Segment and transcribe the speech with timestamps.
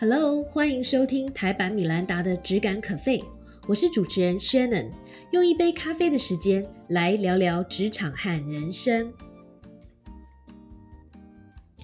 [0.00, 3.24] Hello，欢迎收听台版米兰达的质感可废，
[3.66, 4.92] 我是主持人 Shannon，
[5.32, 9.12] 用一杯咖啡的时间来聊聊职场和人生。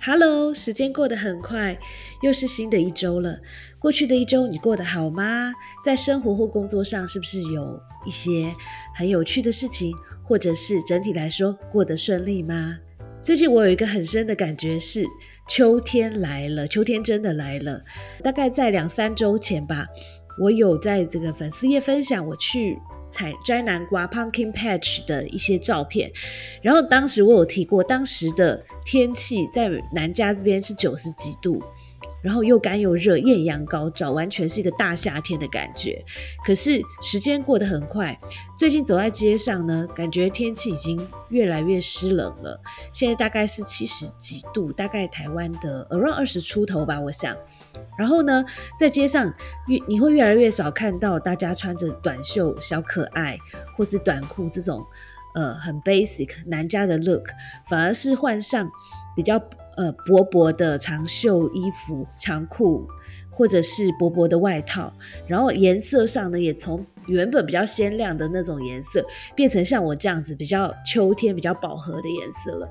[0.01, 1.77] Hello，时间过得很快，
[2.23, 3.41] 又是新的一周了。
[3.81, 5.53] 过去的一周你过得好吗？
[5.85, 8.55] 在生活或工作上是不是有一些
[8.95, 12.79] 很有趣的事情，或者是整体来说过得顺利吗？
[13.25, 15.03] 最近我有一个很深的感觉是，
[15.49, 17.83] 秋天来了，秋天真的来了。
[18.23, 19.87] 大概在两三周前吧，
[20.39, 22.79] 我有在这个粉丝页分享我去
[23.11, 26.13] 采摘南瓜 （pumpkin patch） 的一些照片。
[26.61, 31.63] 然后当时我有提过，当时的天气在南加这边是九十几度。
[32.25, 36.03] 然后又干又热，艳阳高照，完全是一个大夏天的感觉。
[36.43, 38.19] 可是时间过得很快，
[38.59, 42.59] 最近走在街上呢，感觉天气已经越来越湿冷了。
[42.95, 47.37] 现在大概是七十几度，大概台湾的 around 二十出头吧，我想。
[47.99, 48.43] 然后呢，
[48.81, 49.31] 在街上
[49.67, 53.37] 越你会越来越少看到大家穿着短袖小可爱
[53.77, 54.83] 或是短裤这种
[55.35, 57.27] 呃很 basic 男家的 look，
[57.69, 58.71] 反而是换上
[59.15, 59.39] 比较。
[59.77, 62.87] 呃，薄薄的长袖衣服、长裤，
[63.31, 64.93] 或者是薄薄的外套，
[65.27, 69.05] 然后颜色上呢，也从原本比较鲜亮的那种颜色，
[69.35, 72.69] 变成像我这样子比较秋天、比较饱和的颜色了。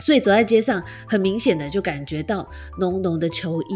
[0.00, 3.74] 所以走在街上，很明显的就感觉到浓浓的秋意。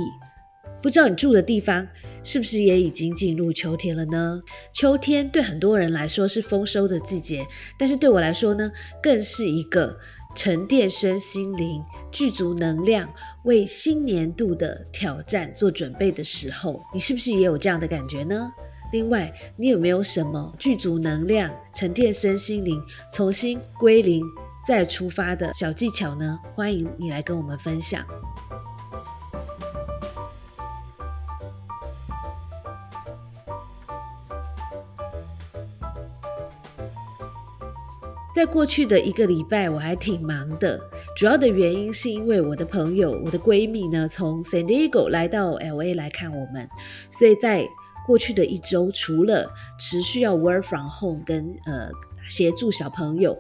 [0.81, 1.85] 不知道你住的地方
[2.23, 4.41] 是不是也已经进入秋天了呢？
[4.73, 7.45] 秋天对很多人来说是丰收的季节，
[7.77, 8.71] 但是对我来说呢，
[9.03, 9.99] 更是一个。
[10.39, 18.49] 沉淀身心灵、具足能量，为新年度的挑战做准备的时候，你是不是也有这样的感觉呢？
[18.93, 22.81] 另外，你有没有什么具足能量、沉淀身心灵、
[23.13, 24.25] 重新归零
[24.65, 26.39] 再出发的小技巧呢？
[26.55, 28.07] 欢迎你来跟我们分享。
[38.39, 40.79] 在过去的一个礼拜，我还挺忙的。
[41.17, 46.69] 主要的原因是因为我的朋友、我的闺蜜呢，从 San Diego 来到 LA 来看我们，
[47.11, 47.67] 所以在
[48.07, 51.91] 过去的一周，除了持续要 work from home 跟呃
[52.29, 53.37] 协助小朋友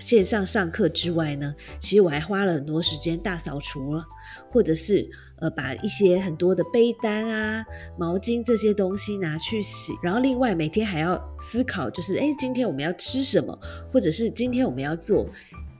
[0.00, 4.04] 线上上课之外呢，其实我还花了很多时间大扫除了，
[4.50, 5.08] 或者是。
[5.40, 7.64] 呃，把一些很多的被单啊、
[7.98, 13.58] 毛巾这些东西拿去洗，然后另外每天还要思考，就是哎，今天我们要吃什么，
[13.90, 15.26] 或者是今天我们要做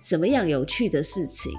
[0.01, 1.53] 什么样有趣的事情。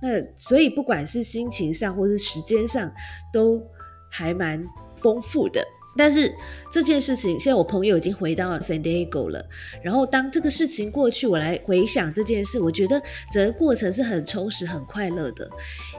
[0.00, 2.90] 那所以不管是心情上或是时间上，
[3.30, 3.62] 都
[4.10, 4.64] 还蛮
[4.96, 5.62] 丰富的。
[5.96, 6.34] 但是
[6.70, 9.44] 这件事情，现在我朋友已经回到 San Diego 了。
[9.82, 13.00] 然后当这个事情过去，我来回想这件事，我觉得
[13.32, 15.48] 整个过程是很充实、很快乐的。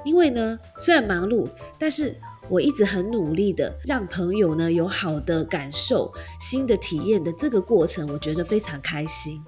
[0.03, 1.47] 因为呢，虽然忙碌，
[1.79, 2.15] 但是
[2.49, 9.41] 我一直很努力的让朋友呢有好的感受、新的体验的这个过程，我觉得非常开心。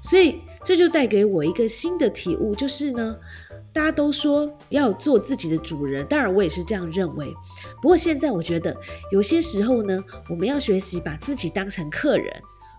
[0.00, 3.16] 所以这就带给我一个新的体悟，就是呢。
[3.74, 7.34] 大家都说要做自己的主人，当然我也是这样认为。
[7.82, 8.74] 不过现在我觉得
[9.10, 12.32] 有些时候呢，我们要学习把自己当成客人。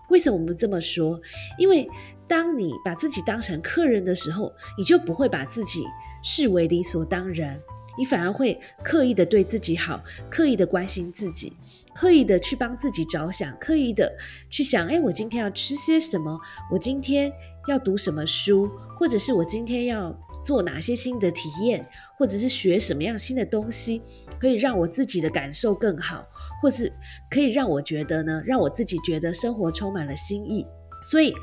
[0.08, 1.20] 为什么我们这么说？
[1.58, 1.86] 因为
[2.26, 5.84] 当你把自己当成客人的时候，你就不会把自己
[6.22, 7.60] 视为理所当然，
[7.98, 11.52] 你反而会刻意的对自己好，刻意的关心自己，
[11.92, 14.10] 刻意的去帮自己着想，刻意的
[14.48, 16.40] 去想：哎，我今天要吃些什么？
[16.70, 17.30] 我今天
[17.66, 18.70] 要读什么书？
[18.98, 20.16] 或者是我今天要。
[20.44, 21.84] 做哪些新的体验，
[22.16, 24.00] 或者是学什么样新的东西，
[24.38, 26.24] 可以让我自己的感受更好，
[26.62, 26.92] 或是
[27.28, 30.64] 可以让我觉得呢，让我自己觉得生活充满了新意。
[31.10, 31.34] 所以，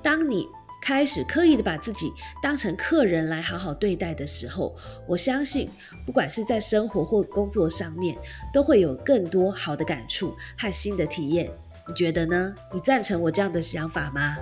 [0.00, 0.46] 当你
[0.80, 4.76] 开始刻意的把自己当成客人来好好对待的时候，
[5.08, 5.68] 我相信，
[6.04, 8.16] 不管是在生活或工作上面，
[8.52, 11.50] 都会有更多好的感触和新的体验。
[11.88, 12.54] 你觉得呢？
[12.72, 14.36] 你赞成我这样的想法吗？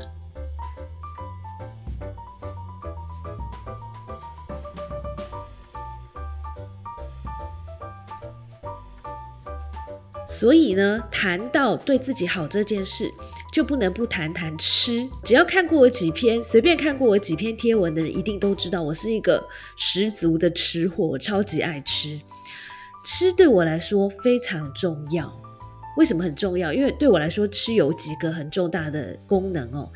[10.44, 13.10] 所以呢，谈到对自己好这件事，
[13.50, 15.08] 就不能不谈谈吃。
[15.22, 19.42] 只要看过我几篇，随便看过我几篇贴文的人，一定都知道我是一个
[19.74, 22.20] 十足的吃货，我超级爱吃。
[23.02, 25.32] 吃对我来说非常重要。
[25.96, 26.72] 为什么很重要？
[26.72, 29.91] 因为对我来说，吃有几个很重大的功能哦。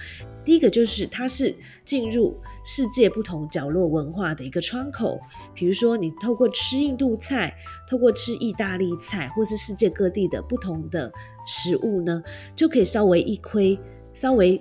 [0.45, 1.55] 第一个就是它是
[1.85, 5.21] 进入世界不同角落文化的一个窗口，
[5.55, 7.55] 比如说你透过吃印度菜，
[7.91, 11.13] 透过吃意大利菜，或是世界各地的不同的
[11.47, 12.23] 食物呢，
[12.57, 13.79] 就可以稍微一窥，
[14.15, 14.59] 稍微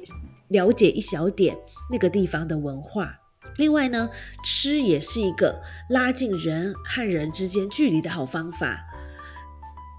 [0.49, 1.57] 了解一小点
[1.89, 3.17] 那个地方的文化。
[3.55, 4.09] 另外呢，
[4.43, 8.85] 吃也是一个拉近人和人之间距离的好方法。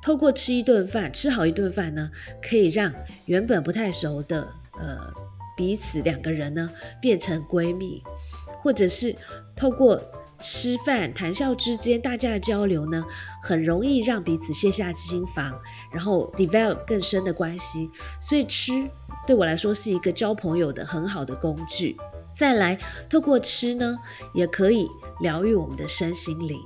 [0.02, 2.10] 透过吃一顿饭，吃好一顿饭呢，
[2.40, 2.92] 可以让
[3.26, 4.48] 原本不太熟的
[4.78, 5.12] 呃
[5.56, 8.02] 彼此两个人呢变成闺蜜，
[8.62, 9.14] 或者是
[9.56, 10.00] 透过
[10.40, 13.04] 吃饭谈笑之间大家的交流呢，
[13.42, 15.60] 很容易让彼此卸下心防，
[15.92, 17.90] 然后 develop 更深的关系。
[18.20, 18.72] 所以吃
[19.26, 21.96] 对我来说是一个交朋友的很好的工具。
[22.32, 22.78] 再来，
[23.10, 23.98] 透过吃呢，
[24.32, 24.88] 也可以
[25.20, 26.56] 疗愈我们的身心灵。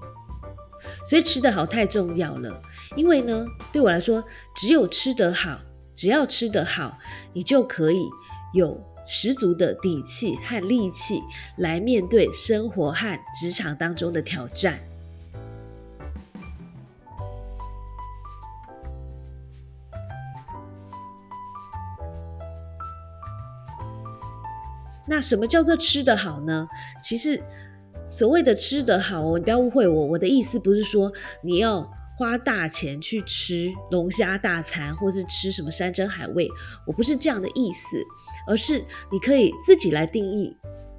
[1.05, 2.62] 所以吃得好太重要了，
[2.97, 4.25] 因为呢，对我来说，
[4.55, 5.59] 只有吃得好，
[5.94, 6.99] 只要吃得好，
[7.33, 8.09] 你就可以
[8.55, 11.21] 有十足的底气和力气
[11.56, 14.79] 来面对生活和职场当中的挑战。
[25.05, 26.69] 那什么叫做吃得好呢？
[27.03, 27.43] 其实
[28.12, 31.11] 所谓的吃得好哦，你不要误会我，我的意思不是说
[31.43, 36.47] 你要花大钱去吃龙虾大餐，或是吃什么山珍海味，
[36.87, 37.97] 我不是这样的意思，
[38.47, 40.55] 而是你可以自己来定义，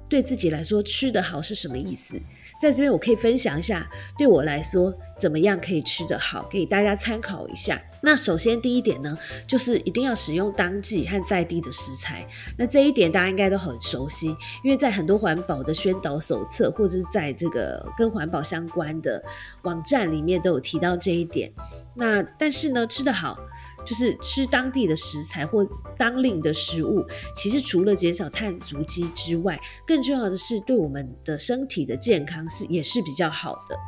[0.08, 2.20] 对自己来说吃得好是什么意思。
[2.64, 7.78] 在这边我可以分享一下，对我来说怎么样可以吃得好，给大家参考一下。
[8.00, 12.26] 那首先第一点呢，就是一定要使用当季和在地的食材。
[12.56, 14.28] 那这一点大家应该都很熟悉，
[14.62, 19.22] 因为在很多环保的宣导手册，或者是在这个跟环保相关的
[19.64, 21.52] 网站里面都有提到这一点。
[21.94, 23.38] 那但是呢，吃得好。
[23.84, 25.66] 就是吃当地的食材或
[25.96, 27.04] 当令的食物，
[27.34, 33.78] 其实除了减少碳足迹之外，更重要的是对我们的身体的健康是也是比较好的。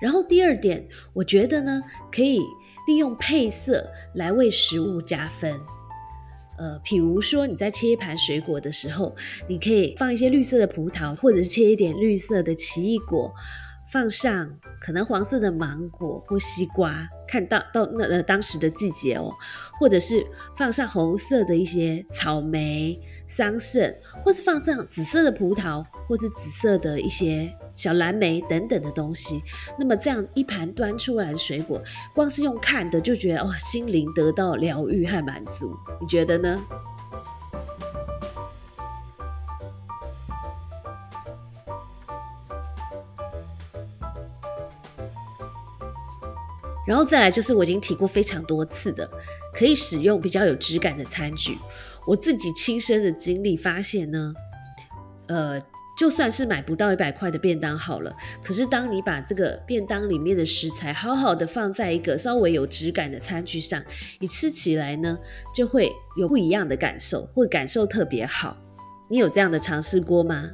[0.00, 1.82] 然后第二点，我觉得呢，
[2.12, 2.38] 可以
[2.86, 5.60] 利用配色来为食物加分。
[6.58, 9.14] 呃，比如说你在切一盘水果的时候，
[9.48, 13.32] 你可以放一些绿色的葡萄，或者是切一点绿色的奇异果，
[13.90, 19.32] 放上可能黄色的芒果或西瓜，看到到那呃当时的季节哦，
[19.78, 20.24] 或者是
[20.56, 23.00] 放上红色的一些草莓。
[23.30, 23.94] 桑葚，
[24.24, 29.40] 或是放上紫色的葡萄，或是紫色的一些小蓝莓等等的东西，
[29.78, 31.80] 那么这样一盘端出来的水果，
[32.12, 36.60] 光是用看的就觉得哇，心灵得到疗愈和满足，你觉得呢？
[46.84, 49.08] 然后再来就是我已经提过非常多次的，
[49.54, 51.56] 可以使用比较有质感的餐具。
[52.04, 54.34] 我自己亲身的经历发现呢，
[55.28, 55.62] 呃，
[55.98, 63.82] 就算是买不到一百块的便当好了，可是当你把这个便当里面的食材好好的放在一个稍微有质感的餐具上，
[64.20, 65.18] 你吃起来呢
[65.52, 68.56] 就会有不一样的感受，会感受特别好。
[69.10, 70.48] 你有这样的尝试过吗？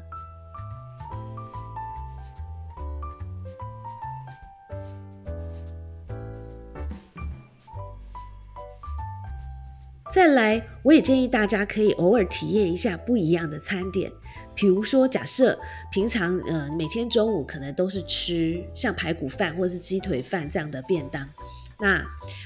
[10.10, 14.10] 再来，我也建议大家可以偶尔体验一下不一样的餐点。
[14.54, 15.58] 比如说，假设
[15.90, 21.28] 平常呃每天中午可能都是吃像排骨饭或是鸡腿饭这样的便当，
[21.80, 22.04] 那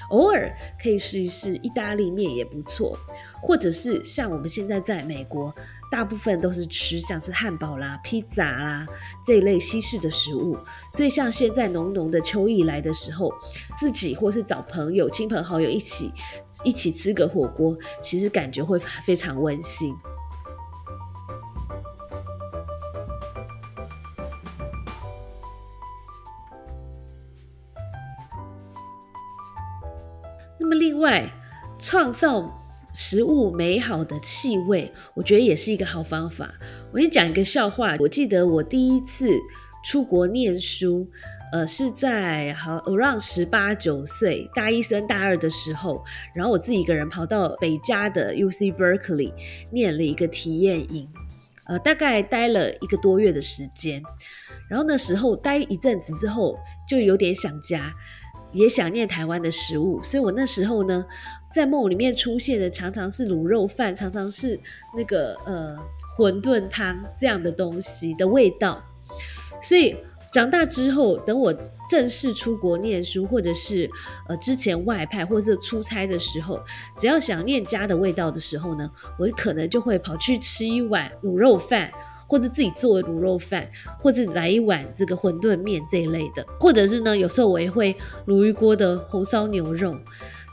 [0.09, 2.97] 偶尔可以试一试意大利面也不错，
[3.41, 5.53] 或者是像我们现在在美国。
[5.91, 8.87] 大部分都是吃像是汉堡啦、披萨啦
[9.25, 10.55] 这一类西式的食物，
[10.91, 13.33] 所以像现在浓浓的秋意来的时候，
[13.79, 16.11] 自己或是找朋友、亲朋好友一起
[16.63, 19.95] 一起吃个火锅，其实感觉会非常温馨。
[31.89, 32.55] 创造。
[32.93, 36.51] 食物美好的气味，我觉得也是一个好方法。
[36.91, 37.95] 我先讲一个笑话。
[37.99, 39.29] 我记得我第一次
[39.85, 41.07] 出国念书，
[41.51, 46.03] 呃，是在好 around 十八九岁，大一升大二的时候，
[46.35, 49.31] 然后我自己一个人跑到北加的 U C Berkeley
[49.71, 51.07] 念了一个体验营，
[51.65, 54.01] 呃，大概待了一个多月的时间。
[54.67, 57.93] 然后那时候待一阵子之后，就有点想家。
[58.51, 61.05] 也想念台湾的食物，所以我那时候呢，
[61.51, 64.59] 在梦里面出现的常常是卤肉饭，常常是
[64.95, 65.77] 那个呃
[66.17, 68.83] 馄饨汤这样的东西的味道。
[69.61, 69.95] 所以
[70.31, 71.51] 长大之后，等我
[71.89, 73.89] 正式出国念书，或者是
[74.27, 76.59] 呃之前外派或者是出差的时候，
[76.95, 81.91] 只要想念家的味道的时候呢，我可能就会跑去吃一碗卤肉饭，
[82.27, 83.67] 或者自己做卤肉饭，
[83.99, 89.97] 或者来一碗这个馄饨面这一类的，或者是呢，有时候我也会卤一锅的红烧牛肉。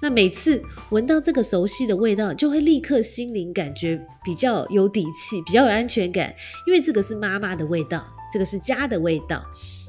[0.03, 6.35] 那每次闻到这个熟悉的味道，就会立刻心灵感觉比较有底气，比较有安全感，
[6.67, 9.43] 因为这个是妈妈的味道，这个是家的味道。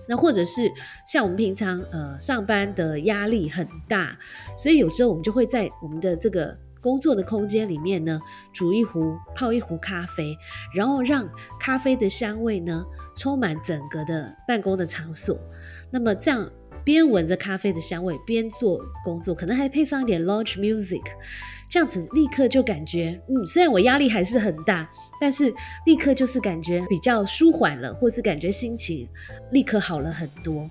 [0.08, 0.72] 那或者是
[1.06, 4.18] 像我们平常呃上班的压力很大，
[4.58, 8.18] 所以有时候我们就会在我们的这个工作的空间里面呢，
[8.54, 10.38] 煮一壶泡一壶咖啡，
[10.74, 12.86] 然后让咖啡的香味呢
[13.18, 15.38] 充满整个的办公的场所。
[15.92, 16.50] 那么这样。
[16.88, 21.04] 边闻着咖啡的香味，边做工作，可能还配上一点 launch music，
[21.68, 24.90] 这样子立刻就感觉，嗯，虽然我压力还是很大，
[25.20, 25.54] 但是
[25.86, 29.06] 立刻就是感觉比较舒缓了，或是感觉心情
[29.52, 30.70] 立刻好了很多。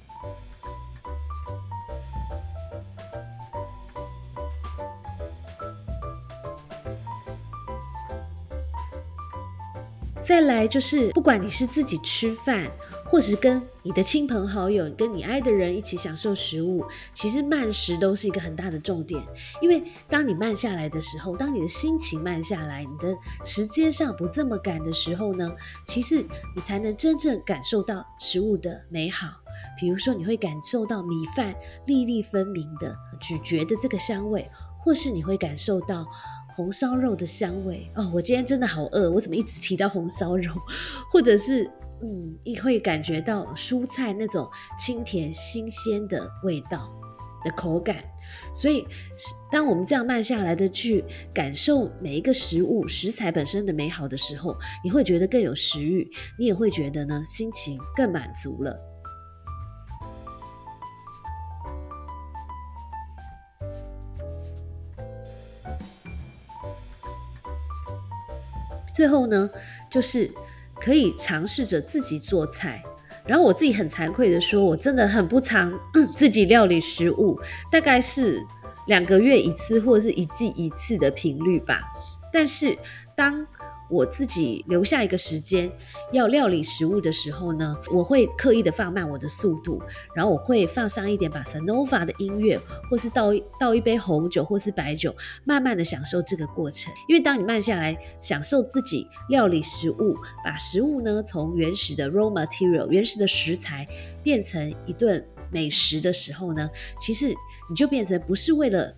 [10.24, 12.66] 再来就是，不管你是自己吃饭。
[13.08, 19.22] 或是跟你的亲朋好友、跟你爱的人一起享受食物，其实慢食都是一个很大的重点。
[19.62, 25.54] 因为当你慢下来的时候，当你的心情慢下来，你的时间上不这么赶的时候呢，
[25.86, 26.16] 其实
[26.56, 29.28] 你才能真正感受到食物的美好。
[29.78, 31.54] 比如说，你会感受到米饭
[31.86, 34.50] 粒粒分明的咀嚼的这个香味，
[34.80, 36.04] 或是你会感受到
[36.56, 37.88] 红烧肉的香味。
[37.94, 40.52] 哦，我今天真的好饿，我怎么一直提到红烧肉？
[41.08, 41.70] 或者是。
[42.02, 44.46] 嗯，你会感觉到蔬菜那种
[44.78, 46.92] 清甜新鲜的味道
[47.42, 48.04] 的口感，
[48.52, 48.86] 所以
[49.50, 56.06] 当我们这样慢下来的去感受每一个食物食材本身的美好的时候，你会觉得更有食欲，
[56.38, 58.78] 你也会觉得呢心情更满足了。
[68.94, 69.48] 最后呢，
[69.90, 70.30] 就是。
[70.80, 72.82] 可以尝试着自己做菜，
[73.26, 75.72] 然后我自己很惭愧的说，我真的很不常
[76.16, 77.38] 自己料理食物，
[77.70, 78.44] 大概是
[78.86, 81.80] 两个月一次或者是一季一次的频率吧。
[82.32, 82.76] 但是
[83.16, 83.46] 当
[83.88, 85.70] 我自己留下一个时间
[86.12, 89.80] 要料理食物的时候呢，我会刻意的放慢我的速度，
[90.14, 92.58] 然后我会放上一点把 Sonova 的音乐，
[92.90, 95.14] 或是倒倒一杯红酒或是白酒，
[95.44, 96.92] 慢慢的享受这个过程。
[97.08, 103.86] 因为当你慢下来享受自己料理食物，把食物呢从原始的 raw material 原始的食材
[104.22, 106.68] 变成一顿美食的时候呢，
[107.00, 107.28] 其实
[107.70, 108.94] 你就变成不是为了。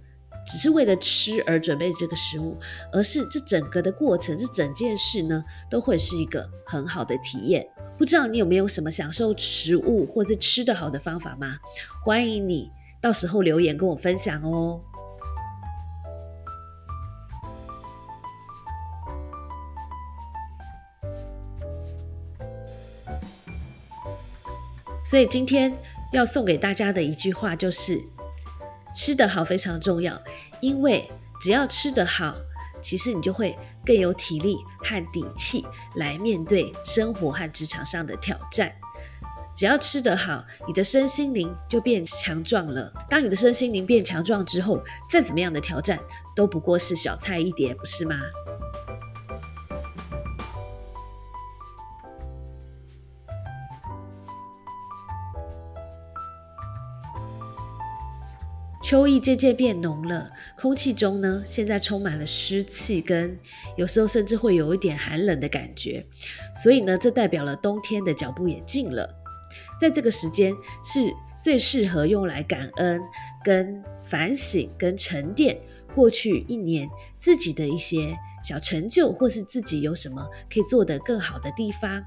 [0.49, 2.57] 只是为了吃而准备这个食物，
[2.90, 7.69] 而是这整个的过程，这整件事呢，都会是一个很好的体验。
[7.99, 11.59] 不知道你有没有什么享受食物或是吃的好的方法吗？
[12.02, 14.81] 欢迎你到时候留言跟我分享哦。
[25.05, 25.76] 所以今天
[26.12, 28.00] 要送给大家的一句话就是。
[28.95, 30.21] 吃得好非常重要，
[30.61, 31.09] 因为
[31.40, 32.35] 只要吃得好，
[32.83, 35.64] 其实你就会更有体力和底气
[35.97, 38.73] 来面对生活和职场上的挑战。
[39.57, 42.92] 只要吃得好，你的身心灵就变强壮了。
[43.11, 44.80] 当你的身心灵变强壮之后，
[45.11, 45.99] 再怎么样的挑战
[46.37, 48.21] 都不过是小菜一碟，不是吗？
[58.88, 63.38] 秋意渐渐变浓了，空气中呢，现在充满了湿气，跟
[63.76, 66.02] 有时候甚至会有一点寒冷的感觉。
[66.57, 69.07] 所以呢，这代表了冬天的脚步也近了。
[69.78, 72.99] 在这个时间，是最适合用来感恩、
[73.45, 75.61] 跟反省、跟沉淀
[75.95, 82.02] 过去一年自己的一些小成就，或是自己有什么可以做得更好的地方，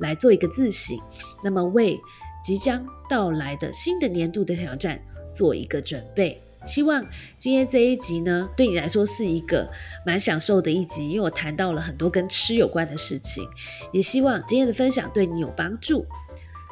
[0.00, 0.98] 来做一个自省。
[1.42, 1.98] 那么，为
[2.44, 5.00] 即将到来的新的年度的挑战。
[5.36, 7.04] 做一个准备，希望
[7.36, 9.70] 今天这一集呢，对你来说是一个
[10.06, 13.46] 蛮享受的一集，因为我谈到了很多跟吃有关的事情，
[13.92, 16.06] 也希望今天的分享对你有帮助。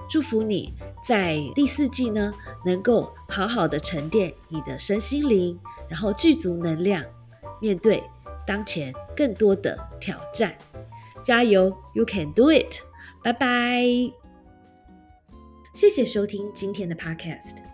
[0.08, 0.72] 祝福你
[1.06, 2.32] 在第四季呢，
[2.64, 7.04] 能够好好的沉淀你的身心灵，然后具足能量，
[7.60, 8.02] 面对
[8.46, 10.54] 当前更多的挑战。
[11.22, 12.80] 加油，You can do it！
[13.22, 13.82] 拜拜。
[15.72, 17.73] 谢谢收听今天的 Podcast。